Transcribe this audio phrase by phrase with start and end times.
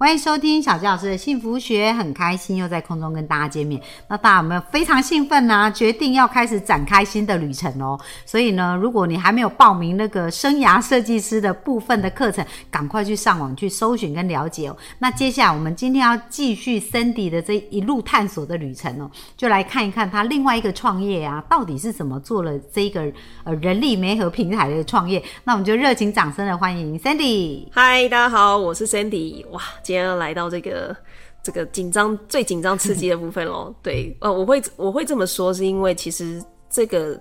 [0.00, 3.78] 欢迎收听小杰老师的幸福学，很开心又在空中跟大家见面。
[4.08, 5.70] 那大家有没有非常兴奋呢？
[5.72, 8.00] 决定要开始展开新的旅程哦。
[8.24, 14.76] 所以呢，如果你还没有报名那个生涯设计师的部分的课程，赶快去上网去搜寻跟了解哦。
[15.00, 23.12] 那接下来我们今天要继续 Cindy 的这一路探索的旅程哦，就来看一看他另外一个创业啊，到底是怎么做了这个
[23.44, 25.22] 呃人力媒合平台的创业。
[25.44, 27.66] 那我们就热情掌声的欢迎 Cindy。
[27.70, 29.46] 嗨，大家好，我是 Cindy。
[29.50, 29.60] 哇。
[29.90, 30.96] 今天要来到这个
[31.42, 33.74] 这个紧张、最紧张、刺激的部分喽。
[33.82, 37.20] 对，呃，我会我会这么说，是因为其实这个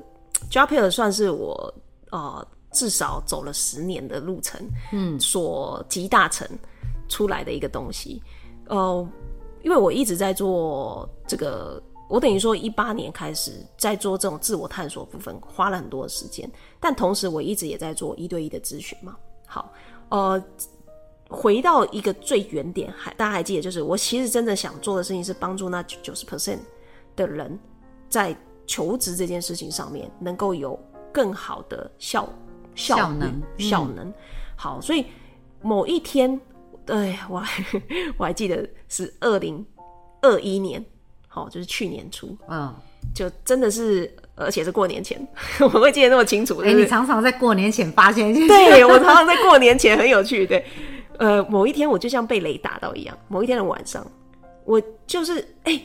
[0.52, 1.74] j o p p e r 算是我
[2.12, 4.62] 呃至少走了十年的路程，
[4.94, 6.48] 嗯，所集大成
[7.08, 8.22] 出来的一个东西。
[8.68, 9.10] 呃，
[9.64, 16.48] 因为我一直在做这个，我等于说一八年开始在做这种自我探索部分，花了很多的时间，
[16.80, 19.18] 但同时我一直也在做一对一的咨询嘛。
[19.48, 19.74] 好，
[20.10, 20.40] 呃。
[21.32, 26.58] 回到一个最原点，还大家还记得，就是我其实真的想做的事情是帮助那九十 percent
[27.16, 27.58] 的人
[28.10, 30.78] 在求职这件事情上面能够有
[31.14, 32.28] 更好的效
[32.74, 34.12] 效能效能。
[34.56, 35.06] 好，所以
[35.62, 36.42] 某一天，
[36.88, 37.64] 哎我还
[38.18, 39.64] 我还记得是二零
[40.22, 40.84] 二一年，
[41.28, 42.74] 好，就是去年初，嗯，
[43.14, 45.28] 就真的是，而且是过年前，
[45.62, 46.58] 我会记得那么清楚。
[46.60, 50.66] 哎，你常常在过年前发现一些，对我常常在过年前很有趣，对。
[51.20, 53.18] 呃，某一天我就像被雷打到一样。
[53.28, 54.06] 某一天的晚上，
[54.66, 55.80] 我就是哎，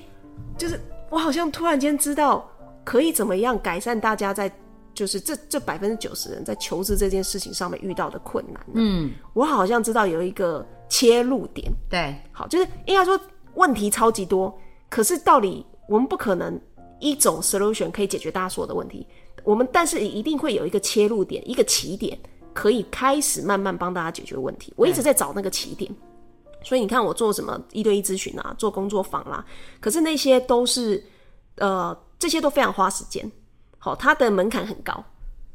[0.57, 2.49] 就是我好像突然间知道
[2.85, 4.51] 可以怎么样改善大家在
[4.95, 8.65] 就是这这百分之九十人在求职这件事情上面遇到的困难。
[8.75, 11.73] 嗯，我好像知道有一个切入点。
[11.91, 13.19] 对，好，就是应该说
[13.55, 14.57] 问题超级多，
[14.89, 16.57] 可是道理我们不可能
[17.01, 19.05] 一种 solution 可以解决大家所有的问题。
[19.43, 22.17] 我们但是一定会有一个切入点，一个起点。
[22.55, 24.73] 可以开始慢慢帮大家解决问题。
[24.77, 25.95] 我一直在找那个起点，
[26.63, 29.45] 所以你看我做什么一对一咨询啊，做工作坊啦，
[29.81, 31.05] 可是那些都是
[31.57, 33.31] 呃，这些都非常花时间。
[33.79, 35.05] 好，它的门槛很高，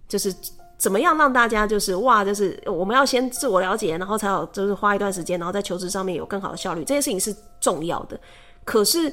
[0.08, 0.32] 就是
[0.78, 8.20] 怎么样让大家就是哇，就是我们要先自我了解，然后才有就是花一段时间，然后在求职上面有更好的效率，这件事情是重要的。
[8.64, 9.12] 可是。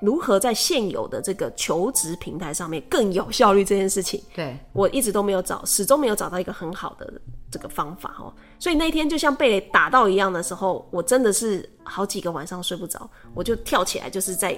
[0.00, 7.12] 如何在现有的这个求职平台上面更有效率这件事情，对我一直都没有找，始终没有找到一个很好的
[7.50, 8.32] 这个方法哦。
[8.60, 14.56] 所以那天就像被打到一样的时候，我真的是好几个晚上睡不着，我就跳起来，就是在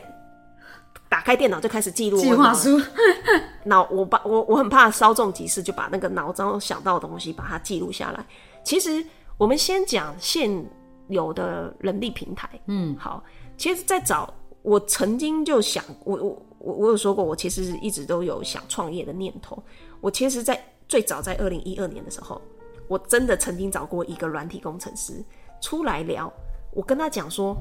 [1.09, 2.79] 打开电脑就开始记录计划书。
[3.65, 8.25] 脑我把我我很怕稍纵即逝，就把那个脑中想到的东西把它记录下来。
[8.63, 9.03] 其实
[9.39, 10.65] 我们先讲现
[11.09, 13.25] 有的人力平台，嗯，好，
[13.57, 14.33] 其实，在找。
[14.63, 19.63] 我曾经就想，我我我我有说过，我其实一直都有想创业的念头。
[20.01, 22.41] 我其实，在最早在二零一二年的时候，
[22.89, 25.15] 我真的曾经找过一个软体工程师
[25.61, 26.31] 出来聊。
[26.75, 27.57] 我跟他讲说，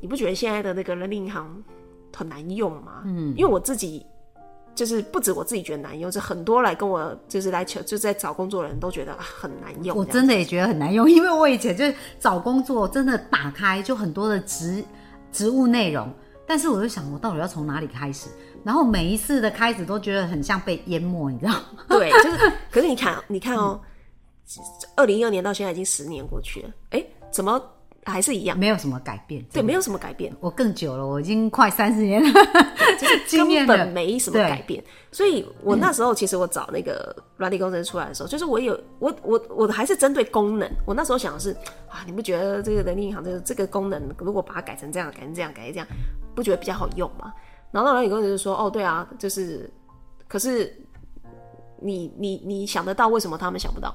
[0.00, 1.62] 你不觉得现在的那个人力银行
[2.14, 3.02] 很难用吗？
[3.04, 4.06] 嗯，因为我自己
[4.74, 9.96] 就是不止我自己觉得难用，是很多来跟我就是来求就在找工作的人都觉得很难用。
[9.96, 11.84] 我真的也觉得很难用，因为我以前就
[12.20, 14.84] 找工作，真的打开就很多的职
[15.32, 16.12] 职务内容。
[16.46, 18.28] 但是我就想，我到底要从哪里开始？
[18.62, 21.60] 然后每一次的开始都觉得很像被淹没，你知道吗？
[21.88, 22.52] 对， 就是。
[22.70, 23.80] 可是你看，你看哦，
[24.96, 27.62] 二零一二年到现在已经十年过去了，哎，怎么
[28.04, 28.58] 还是一样？
[28.58, 29.44] 没有什么改变。
[29.52, 30.34] 对，没有什么改变。
[30.40, 32.28] 我更久了，我已经快三十年了，
[32.98, 34.82] 就是根本没什么改变。
[35.12, 40.70] 所以我那时候其实我找那个软体工程师出来的时候，就是我有我我我还是针对功能。
[40.86, 41.50] 我那时候想的是
[41.88, 45.86] 啊，你不觉得这个人力银行这个这个功能，如果把它改成这样，改成这样，改成这样？
[46.34, 47.32] 不觉得比较好用吗？
[47.70, 49.68] 然后那软体工程师说：“哦，对啊，就是，
[50.28, 50.72] 可是
[51.80, 53.94] 你你你想得到，为什么他们想不到？”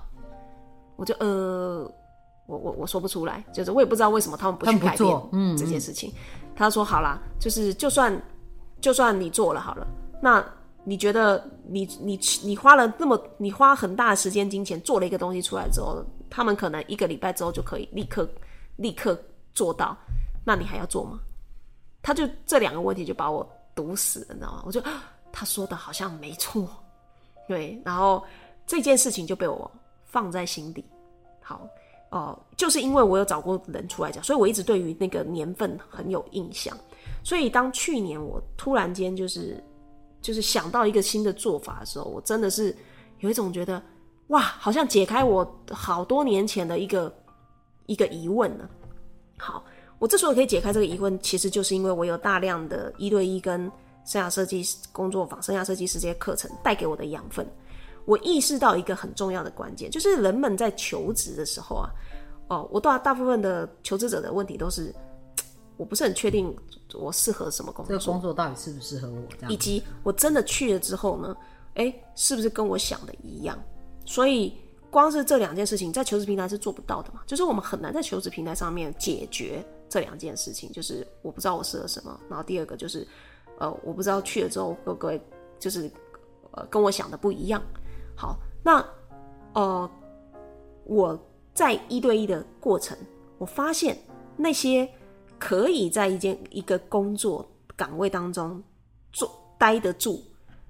[0.97, 1.89] 我就呃，
[2.45, 6.11] 我我我说不出来，就是我也不知道为什么他们不去改变嗯这件事情。
[6.55, 8.21] 他说：“好啦，就是就算
[8.81, 9.87] 就算你做了好了，
[10.21, 10.43] 那
[10.83, 18.27] 你觉得你你你花了那么你花很大的时间金钱做了一个东西出来之后，他们可能一个礼拜之后就可以立刻
[18.75, 19.17] 立刻
[19.53, 19.95] 做到，
[20.43, 21.21] 那你还要做吗？”
[22.01, 24.63] 他就这两个问题就把我堵死了，你知道吗？
[24.65, 24.81] 我就
[25.31, 26.67] 他说的好像没错，
[27.47, 28.23] 对，然后
[28.65, 29.69] 这件事情就被我
[30.05, 30.83] 放在心底。
[31.41, 31.67] 好
[32.11, 36.75] 哦，就是因为我有找过人出来讲，所以我一直对于那个年份很有印象。
[37.23, 39.63] 所以当去年我突然间就是
[40.21, 42.75] 就是想到一个新的做法的时候，我真的是
[43.19, 43.81] 有一种觉得
[44.27, 47.13] 哇，好像解开我好多年前的一个
[47.85, 48.67] 一个疑问呢。
[49.37, 49.63] 好，
[49.99, 53.71] 我之所以可以解开这个疑问，其实就是因为我有大量的一对一跟
[54.05, 57.45] 生涯设计工作坊、生涯设计师这些课程带给我的养分。
[58.05, 61.89] 我意识到一个很重要的关键，就是人们在求职的时候啊，
[62.47, 64.91] 哦，我大大部分的求职者的问题都是，
[65.77, 66.55] 我不是很确定
[66.95, 71.35] 我适合什么工作，这个工作到底适不适合我，这样，以及我真的去了之后呢，
[71.75, 73.61] 哎，是不是跟我想的一样？
[74.05, 74.55] 所以
[74.89, 83.05] 光是这两件事情，在求职平台是做不到的嘛，就是我们很难在求职平台上面解决这两件事情，就是我不知道我适合什么，然后第二个就是，
[83.57, 85.19] 呃，我不知道去了之后会不会
[85.57, 85.91] 就是
[86.51, 87.61] 呃跟我想的不一样。
[88.15, 88.85] 好，那
[89.53, 89.89] 呃，
[90.85, 91.19] 我
[91.53, 92.97] 在一对一的过程，
[93.37, 93.97] 我发现
[94.37, 94.87] 那些
[95.39, 98.63] 可以在一件一个工作岗位当中
[99.11, 100.21] 做待得住，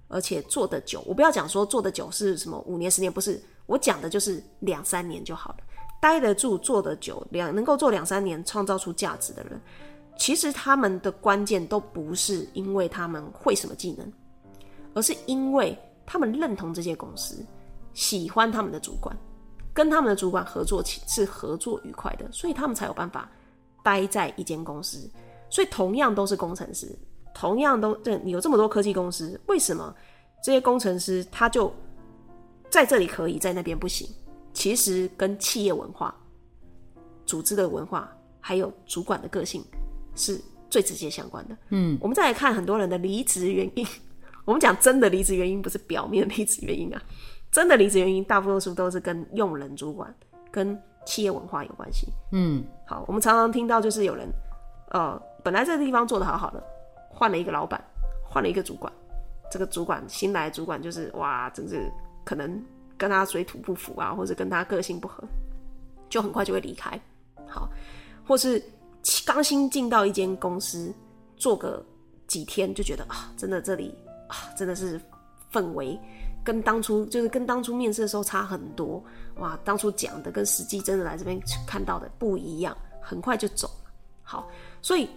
[0.07, 1.04] 而且做得久。
[1.06, 5.57] 我不要讲说做得久是什么五年十年，不是，我讲的就是两三年就好了。
[5.99, 9.59] 待得住、做得久，两能够做两三年，创造出价值的人，
[10.17, 14.13] 其实他们的关键都不是因为他们会什么技能，
[14.93, 15.77] 而是因为。
[16.11, 17.45] 他们认同这些公司，
[17.93, 19.15] 喜欢他们的主管，
[19.75, 23.29] 跟他们的主管合作起是合作愉快的，所以他们才有办法
[23.83, 25.07] 待在一间公司。
[25.51, 26.97] 所以同样都是工程师，
[27.35, 29.95] 同样都这你有这么多科技公司，为什么
[30.43, 31.71] 这些工程师他就
[32.71, 34.09] 在这里可以，在那边不行？
[34.53, 36.13] 其实跟企业文化、
[37.25, 38.09] 组织的文化，
[38.39, 39.63] 还有主管的个性
[40.15, 41.57] 是最直接相关的。
[41.69, 43.85] 嗯，我们再来看很多人的离职原因。
[44.45, 47.01] 我们讲真的离职原因不是表面离职原因啊，
[47.51, 50.13] 真的离职原因大多数都是跟用人主管、
[50.51, 50.75] 跟
[51.05, 52.07] 企业文化有关系。
[52.31, 54.27] 嗯，好，我们常常听到就是有人，
[54.89, 56.63] 呃，本来这个地方做的好好的，
[57.09, 57.79] 换了一个老板，
[58.27, 58.91] 换了一个主管，
[59.51, 61.91] 这个主管新来的主管就是哇，真是
[62.25, 62.63] 可能
[62.99, 65.23] 跟他水土不服啊，或者跟他个性不合，
[66.07, 66.99] 就很快就会离开。
[67.47, 67.67] 好，
[68.27, 68.63] 或是
[69.25, 70.93] 刚新进到一间公司
[71.35, 71.83] 做个
[72.27, 73.91] 几天就觉得啊，真的这里。
[74.29, 75.01] 啊，真的是
[75.51, 75.99] 氛围
[76.43, 79.03] 跟当初就是跟当初面试的时候差很多
[79.37, 79.59] 哇！
[79.63, 83.91] 当初讲的跟实际真的来这边看到的不一样，很快就走了。
[84.21, 84.47] 好，
[84.83, 85.09] 所以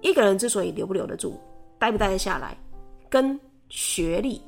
[0.00, 1.36] 一个人之所以留不留得住，
[1.76, 2.56] 待不待得下来，
[3.10, 3.36] 跟
[3.68, 4.40] 学历、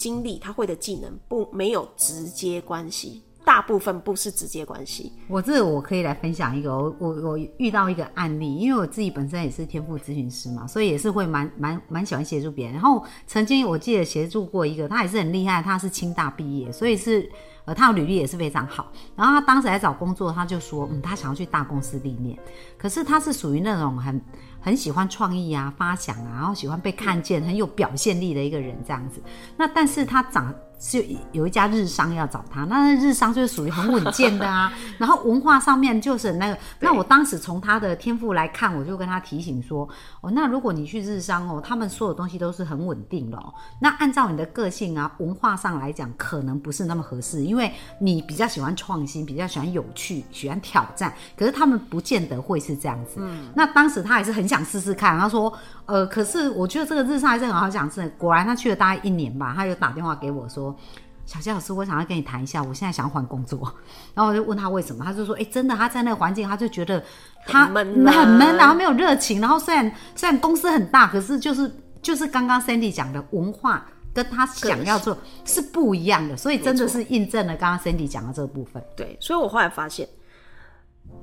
[0.00, 3.22] 经历、他会的技能不没有直接关系。
[3.42, 5.10] 大部分不是直接关系。
[5.26, 12.74] 我这我可以来分享一个，我我我遇到一个案例，因为我自己本身也是天赋咨询师嘛，所以也是会蛮蛮蛮喜欢协助别人。
[12.74, 17.28] 然后曾经我记得协助过一个，他也是很厉害，他是清大毕业，所以是
[17.64, 18.92] 呃他的履历也是非常好。
[19.16, 22.38] 然后他当时来找工作，他就说，嗯，他想要去大公司历练，
[22.76, 24.20] 可是他是属于那种很
[24.60, 29.22] 很喜欢创意啊、发想啊，然后喜欢被看见、很有表现力的一个人这样子。
[29.56, 30.54] 那但是他长。
[30.82, 36.58] 是有一家日商要找他，那日商就是属于很稳健的啊， 然后文化上面就是那个。
[36.80, 39.86] 那我当时从他的天赋来看，我就跟他提醒说：
[40.22, 43.52] 哦，那如果你去日商哦，他们所有东西都是很稳定的哦。
[43.80, 51.12] 那按照你的个性啊，文化上来讲，可能不是那么合适，因为你比较喜欢创新，比较喜欢有趣，喜欢挑战。
[51.36, 53.16] 可是他们不见得会是这样子。
[53.18, 53.50] 嗯。
[53.54, 55.52] 那当时他还是很想试试看，他说：
[55.84, 60.69] 呃，可是我觉得这个日商还是很好想试果然他去了大概一年吧，他就打电话给我说。
[61.26, 63.60] 小谢老师，我想要跟你谈一下，我现在想换工作，
[64.14, 67.02] 然后我就问他为什么，他就说，哎，真的，他在那个环境，他就觉得
[67.46, 68.04] 他很闷，
[68.56, 71.70] 然后没有热情，然后虽然虽然公司很大，可是就是
[72.02, 78.82] 就是刚刚 Sandy 讲的文化跟他想要做是不一样的，所以真的是印证了刚刚 Sandy 讲的这个部分。
[78.96, 80.08] 对，所以我后来发现，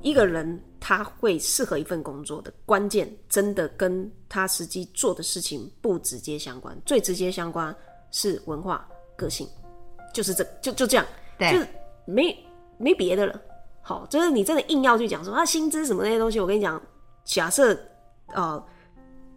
[0.02, 7.76] 一个人他会适合一份工作的关键，真的跟他实际做的事情不直接相关，最直接相关
[8.12, 8.88] 是文化
[9.18, 9.46] 个性。
[10.14, 11.06] 就是这就就这样，
[11.38, 11.68] 就是
[12.06, 12.36] 没
[12.78, 13.40] 没别的了。
[13.82, 16.82] 好，就是你真的硬要去讲说他薪资什么那些东西，我跟你讲，
[17.24, 17.78] 假设
[18.34, 18.62] 呃，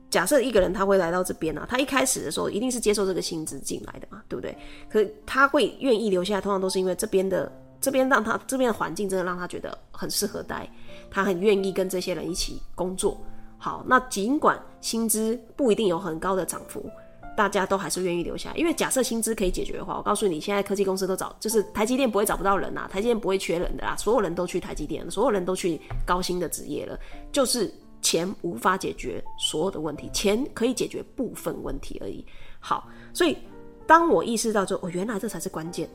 [0.08, 4.56] 假设一个人他会来到这边啊，他一开始的时候一定是接受这个薪资进来的嘛，对不对？
[4.88, 10.66] 可是他会愿意留下来，通常都是因为这边的这边让他这边的环境真的让他觉得很适合待，
[11.10, 13.20] 他很愿意跟这些人一起工作。
[13.58, 16.88] 好，那尽管薪资不一定有很高的涨幅。
[17.36, 26.98] 大家都还是愿意留下，因为假设薪资可以解决的话，我告诉你，现在科技公司都找，就是台积电不会找不到人呐，台积电不会缺人的啦，所有人都去台积电，所有人都去高薪的职业了，
[27.32, 27.72] 就是
[28.02, 32.24] 钱无法解决所有的问题，钱可以解决部分问题而已。
[32.58, 33.38] 好，所以
[33.86, 35.88] 当我意识到说，哦，原来这才是关键，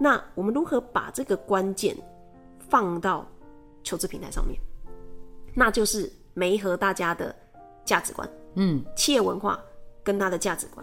[0.00, 1.96] 那我们如何把这个关键
[2.68, 3.24] 放到
[3.84, 4.58] 求职平台上面？
[5.54, 7.34] 那就是媒合大家的
[7.84, 9.60] 价值观，嗯，企业文化。
[10.08, 10.82] 跟他的价值观，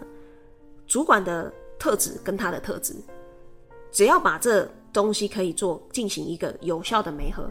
[0.86, 2.94] 主管的特质跟他的特质，
[3.90, 7.50] 只要把这东西可以做进行一个有效的媒合，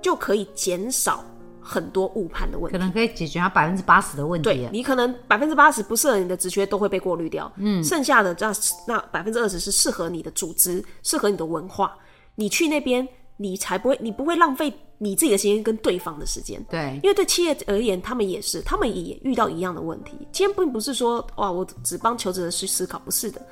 [0.00, 1.24] 就可以减少
[1.60, 2.78] 很多误判的问题。
[2.78, 4.44] 可能可以解决他百分之八十的问题。
[4.44, 8.52] 对你可能百分之八十不适合你的职缺都会被过滤掉，嗯，剩下的那
[8.86, 11.98] 那百分之二十是适合你的组织、适合你的文化，
[12.36, 16.64] 你去那边你才不会，你不会浪费你自己的时间跟对方的时间。
[16.70, 20.12] 对，因为对企业而言，他们也是，他们也遇到一样的问题。
[20.30, 23.44] 今天并不是说哇，我只帮求职者去思考，不是的。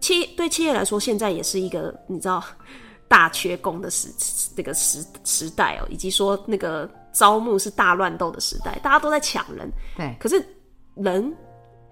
[0.00, 2.42] 企对企业来说，现在也是一个你知道
[3.08, 4.08] 大缺工的时
[4.56, 9.70] 那个时时代哦，以及说那个招募是大乱斗的时代，大家都在抢人。
[9.98, 10.42] 对，可是
[10.94, 11.30] 人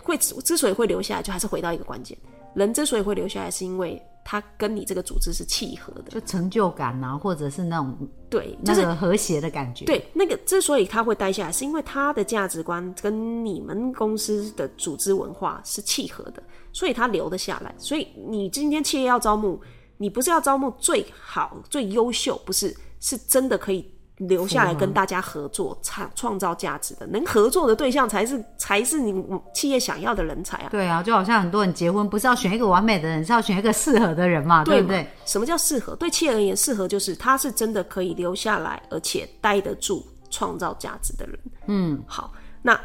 [0.03, 2.17] 会之所以会留下来，就还是回到一个关键：
[2.55, 7.97] 人之所以会留下来，是因为他跟你这个组织是契合的，就成就感啊，或者是那种
[8.31, 9.85] 对，就是和谐的感觉。
[9.85, 16.43] 对，那个之所以他会待下来，是因为他的价值观跟你们公司的组织文化是契合的。
[16.73, 17.73] 所以他留得下来。
[17.79, 19.61] 所以你今天企业要招募，
[19.97, 30.69] 你不是要招募最好、最优秀，不是，是真的可以留下来跟大家合作、创创造价值的，能合作的对象才是才是你企业想要的人才啊。
[30.71, 35.09] 对啊，就好像很多人结婚不是要选一个完美的人，是要选一个适合的人嘛，对不对？
[35.25, 35.97] 什么叫适合？
[35.97, 41.39] 对企业而言，适合就是他是真的可以留下来，而且待得住、创造价值的人。
[41.67, 42.81] 嗯，好，那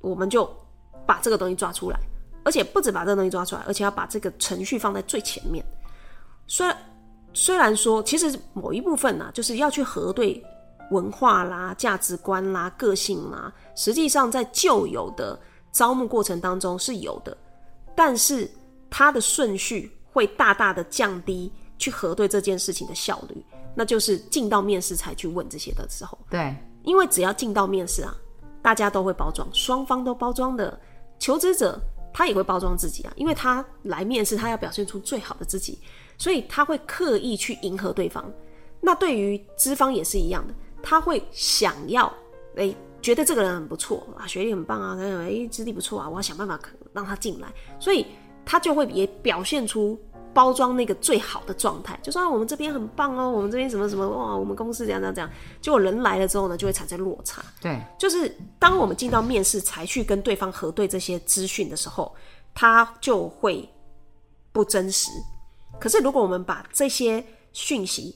[0.00, 0.48] 我们就
[1.04, 1.98] 把这个东西抓出来。
[2.44, 5.64] 而且不止把这个东西抓出来，而且要把这个程序放在最前面。
[6.48, 6.76] 虽然
[7.34, 10.42] 虽然说，其实某一部分呢，就是要去核对
[10.90, 15.38] 文化啦、价值观啦、个性啦，实际上在旧有的
[15.72, 17.36] 招募过程当中是有的，
[17.94, 18.50] 但是
[18.90, 23.44] 它的顺序会大大的降低去核对这件事情的效率。
[23.74, 28.14] 那就是进到面试才去问这些的时候，对，因为只要进到面试啊，
[28.60, 30.78] 大家都会包装，双方都包装的
[31.18, 31.80] 求职者。
[32.14, 35.78] 他也会包装自己啊，因为他来面试，他要表现出最好的自己，
[36.22, 38.24] 所以他会刻意去迎合对方。
[38.80, 42.12] 那对于资方也是一样的，他会想要，
[42.54, 46.60] 哎，觉得这个人很不错啊，学历很棒啊，他认为哎资历不错啊，我要想办法
[46.92, 47.48] 让他进来，
[47.80, 48.06] 所以
[48.44, 49.98] 他就会也表现出。
[50.34, 55.30] 包装那个最好的状态，就说我们这边很棒哦，我们这边什么什么哇，我们公司怎样怎样怎样。
[55.60, 57.44] 结果人来了之后呢，就会产生落差。
[57.60, 62.10] 对，就是当我们进到面试才去跟对方核对这些资讯的时候，
[62.54, 63.68] 他就会
[64.52, 65.10] 不真实。
[65.82, 68.14] 可是如果我们把这些讯息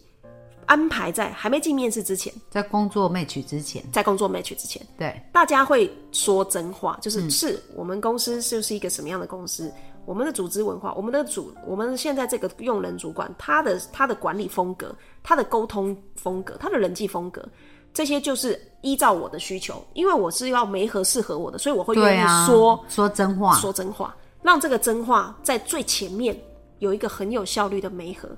[0.67, 9.73] 安排在还没进面试之前，在工作 match 之前，在工作 match 之前，对，大家会说真话，就是是我们公司就是一个什么样的公司。
[10.05, 14.95] 我们的组织文化，我们的主，我们现在这个用人主管，他的他的管理风格，
[15.25, 17.45] 他的沟通风格，他的人际风格，
[17.93, 26.41] 这些就是依照我的需求，因为我是要没合适合我的，所以我会愿意说说真话，说真话，让这个真话在最前面
[26.79, 28.29] 有一个很有效率的媒合，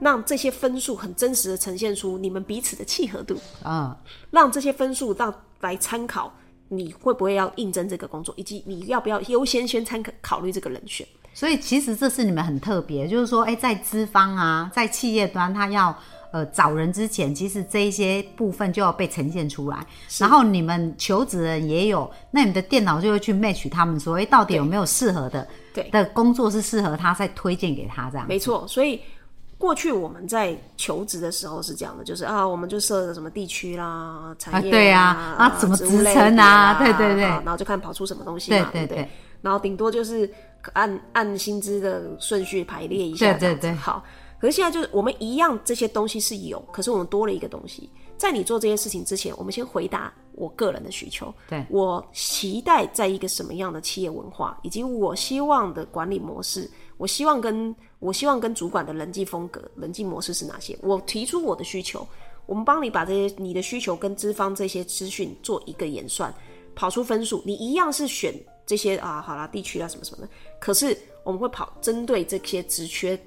[0.00, 3.96] 让这些分数很真实的呈现出你们彼此的契合度，啊，
[4.30, 6.32] 让这些分数让来参考
[6.68, 11.06] 你会不会要应征这个工作，以及你要不要优先先参考考虑这个人选。
[11.34, 15.96] 所以其实这是你们很特别，就是说，哎，在资方啊，在企业端，他要
[16.30, 19.78] 呃找人之前，其实这一些部分就要被呈现出来。
[20.18, 28.26] 然后你们求职人也有，那你们的电脑就会去 match 他们，说，哎，到底有没有适合的对的工作是适合他，再推荐给他这样。
[28.28, 29.00] 没错，所以
[29.56, 39.08] 过去我们在求职的时候是这样的，就是啊，我们就设什么地区啦、产业对啊，啊，什么职称啊，对对对，然后就看跑出什么东西嘛，对对对，
[39.40, 40.30] 然后顶多就是。
[40.74, 44.04] 按按薪资的顺序排列一下，对对对，好。
[44.40, 47.90] 可是现在就是我们一样，这些东西是有，可是我们多了一个东西。
[48.16, 51.32] 在你做这些事情之前，我们先回答我个人的需求。
[51.48, 60.76] 对我期待在一个什么样的企业文化，以及我希望的管理模式，我希望跟我希望跟主管的人际风格、人际模式是哪些？
[60.82, 62.06] 我提出我的需求，
[62.46, 66.32] 我们帮你把这些你的需求跟资方这些资讯做一个演算，
[66.74, 68.34] 跑出分数，你一样是选。
[68.66, 70.30] 这些啊，好啦，地区啊，什么什么的，
[70.60, 73.18] 可是我们会跑针对这些职缺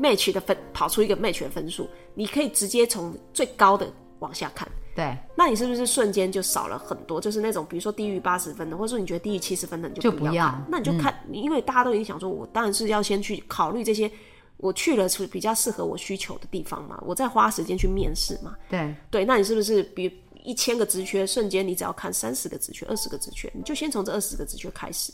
[0.00, 4.68] match 的分，跑出一个 match 的分数，你可以直接从最高的往下看。
[4.94, 7.20] 对，那你是不是瞬间就少了很多？
[7.20, 10.58] 就是那种比如说低于八十分的，或者说你觉得低于七十分的，你就不要。
[10.68, 14.10] 那你就看，因为大家都已经想说，我当然是要先去考虑这些，
[14.56, 18.56] 我去了是比较适合我需求的地方嘛，我再花时间去面试嘛。
[18.70, 20.10] 对对，那你是不是比？
[20.44, 25.12] 一千个职缺，瞬间你只要看三十个职缺、二十个职缺，你就先从这二十个职缺开始，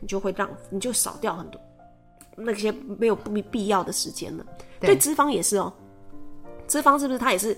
[0.00, 1.60] 你就会让你就少掉很多
[2.36, 4.44] 那些没有必必要的时间了。
[4.80, 5.72] 对资方也是哦，
[6.66, 7.56] 资方是不是他也是？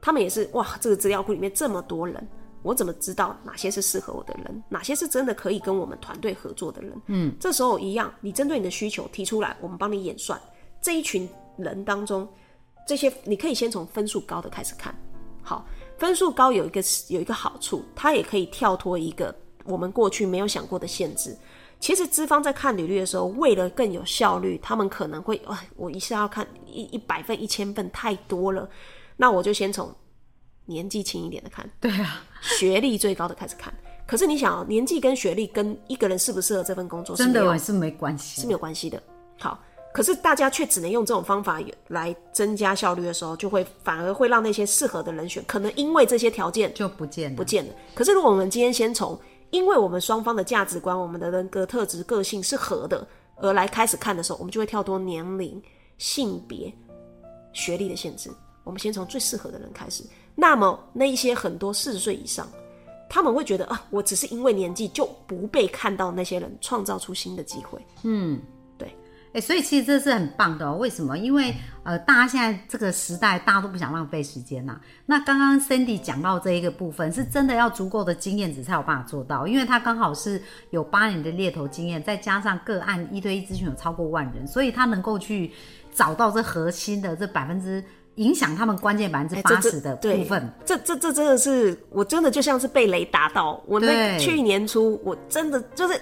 [0.00, 2.28] 他们也是哇，这个资料库里面这么多人，
[2.62, 6.92] 我怎么知道哪些是适合我的人，哪些是真的可以跟我们团队合作的人？
[7.06, 10.40] 嗯，这时候一样，你针对你的需求提出来，我们帮你演算
[10.80, 12.28] 这一群人当中。
[12.86, 14.94] 这些你可以先从分数高的开始看。
[15.42, 15.66] 好，
[15.98, 21.36] 分数高有一个有一个好处，它也可以跳脱一个我们过去没有想过的限制。
[21.78, 28.68] 其实资方在看履历的时候，为了更有效率，他们可能会，哇，我一下要看一一百份、一千份太多了，
[29.16, 29.94] 那我就先从
[30.64, 33.72] 年纪轻一点的看，对啊，学历最高的开始看。
[34.06, 39.02] 可是你想，年纪跟学历跟一个人适不适合这份工作，真的是没关系，是没有关系的。
[39.38, 39.60] 好，
[39.92, 47.72] 可是大家却只能用这种方法来增加效率的时候，就会反而会让那些适合的人选，可能因为这些条件就不见不见了。
[47.94, 49.18] 可是如果我们今天先从
[49.50, 55.62] 因为我们双方的价值观、我们的人格特质、个性是合的，而来开始看的时候，我们就会跳脱年龄、
[55.98, 56.72] 性别、
[57.52, 58.30] 学历的限制。
[58.64, 60.04] 我们先从最适合的人开始。
[60.34, 62.48] 那么那一些很多四十岁以上，
[63.08, 67.80] 他们会觉得啊，我只是因为年纪就不被看到，那些人创造出新的机会。
[68.02, 68.40] 嗯。
[69.36, 70.78] 哎，所以其实这是很棒的哦。
[70.78, 71.18] 为什么？
[71.18, 74.80] 因为呃，大家现在这个时代，大家都不想浪费时间呐。
[75.04, 79.46] 那刚刚 Cindy 讲到这一个部分，是真的要足够的经验值才有办法做到。
[79.46, 80.40] 因为他刚好是
[80.70, 85.52] 有八年的猎头经验，再加上个案一对一咨询有超过万人，所以他能够去
[85.94, 90.50] 找到这核心的这百分之影响他们关键百分之八十的部分。
[90.64, 93.62] 这这这真的是，我真的就像是被雷打到。
[93.66, 96.00] 我那去年初，我真的就是。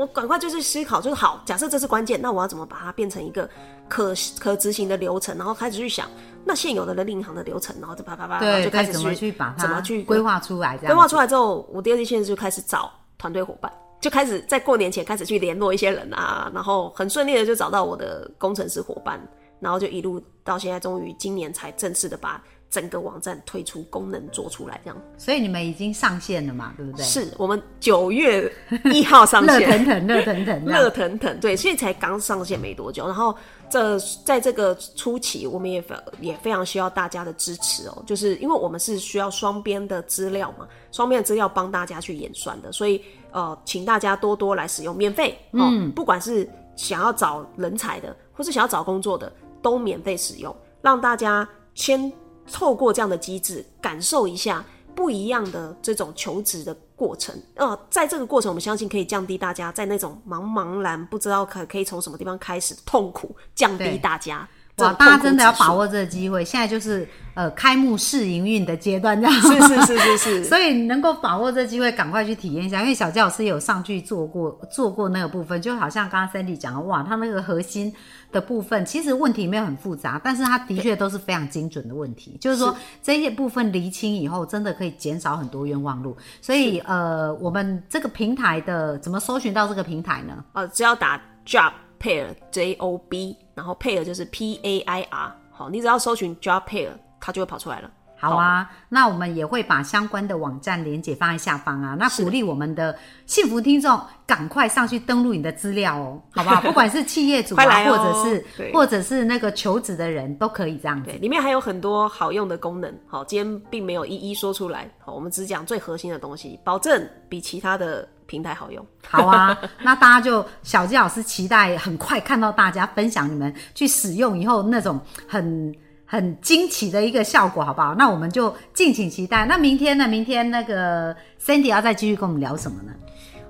[0.00, 3.46] 我赶快就是思考，就是好，假设这是关键，那我要怎么把它变成一个
[3.86, 5.36] 可可执行的流程？
[5.36, 6.08] 然后开始去想，
[6.42, 10.78] 那现有的人力银行的流程，然后就啪啪啪，就开始怎么去把它怎么去规划出来？
[10.78, 19.20] 规划出来之后，我第二件事就开始找团队伙伴，就开始在过年前开始去联络一些人啊，然后很顺利的就找到我的工程师伙伴，
[19.60, 22.42] 然后就一路到现在，终于今年才正式的把。
[22.70, 26.72] 整个网站推出功能做出来，这样，所以你们已经上线了嘛？
[26.76, 27.04] 对不对？
[27.04, 28.50] 是我们九月
[28.84, 33.06] 一号上线， 热腾腾，热腾腾，热腾腾，对，所以才刚上线没多久。
[33.06, 33.36] 然后
[33.68, 43.02] 这在这个初期，我们也非也非常需要大家的支持哦，就是因为我们是需要双边的资料嘛，双边的资料帮大家去演算的，所以
[43.32, 52.12] 呃，请大家多多来使用，免费哦，不管是想要找人才的，或是想要找工作的，都免费使用，让大家先。
[52.52, 57.34] 透过这样的机制，感受一下不一样的这种求职的过程。
[57.54, 64.48] 呃，在这个过程，我们相信可以降低大家在那种茫茫然不知道可可以从什么地方开始痛苦，降低大家。
[64.80, 72.80] 哇，大家真的要把握这个机会，现在就是呃开幕试营运的阶段，这样是是是是是， 所以能够把握这机会，赶快去体验一下。
[72.80, 77.92] 因为小教老师有上去做过做过那个部分，就好像刚刚 Cindy 讲的，哇，他那个核心
[78.32, 86.16] 的部分其实问题没有很复杂，但是他的确都是非常精准的问题，就是说这些部分厘清以后，真的可以减少很多冤枉路。
[86.40, 90.44] 所以呃，我们这个平台的怎么搜寻到这个平台呢？
[90.52, 93.36] 呃，只要打 Job Pair J O B。
[93.60, 96.88] 然后 pair 就是 P A I R，好，你只要搜寻 job pair，
[97.20, 97.90] 它就会跑出来了。
[98.20, 101.96] 好啊，那我们也会把相关的网站连接放在下方啊。
[101.98, 106.60] 那鼓励我们的幸福听众赶快上去登录你的资料哦， 好不好？
[106.60, 111.10] 不管是企业主啊，或者是或者是那个求职的人都可以这样子。
[111.12, 118.06] 里面还有很多好用的功能，好，今天并没有一一说出来，好，我们只讲最核心的东西，保证比其他的。
[118.30, 125.74] 平台好用，好啊， 那大家就小鸡老师期待很快看到大家分享你们去使用以后那种很
[126.10, 127.94] 很惊奇的一个效果，好不好？
[127.94, 129.46] 那我们就敬请期待。
[129.46, 130.08] 那明天呢？
[130.08, 132.92] 明天那个 Cindy 要再继续跟我们聊什么呢？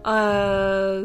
[0.02, 1.02] 呃，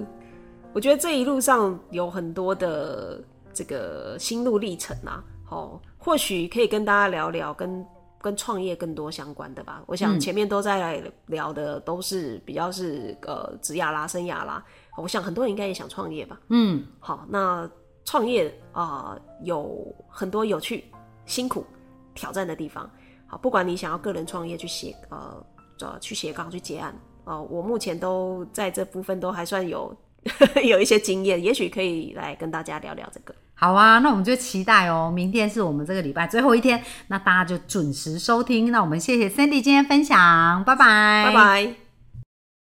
[0.73, 7.85] 我觉得这一路上有很多的这个心路历程啊，哦，或许可以跟大家聊聊跟。
[8.21, 14.65] 跟创业更多相关的吧，我想前面都在聊的都是比较是呃职涯啦、生涯啦，
[14.97, 16.39] 我想很多人应该也想创业吧。
[16.49, 17.69] 嗯，好，那
[18.03, 20.85] 创业啊有很多有趣、
[21.25, 21.65] 辛苦、
[22.13, 22.89] 挑战的地方。
[23.27, 25.45] 好，不管你想要个人创业去写呃
[25.81, 29.95] 呃去写稿去结案，呃，我目前都在这部分都还算有
[30.63, 33.33] 有一些经验，也许可以来跟大家聊聊这个。
[33.57, 35.09] 好啊，那我们就期待哦。
[35.13, 38.71] 明天是我们这个礼拜最后一天，那大家就准时收听。
[38.71, 41.84] 那我们谢谢 Cindy 今天分享，拜拜，拜拜。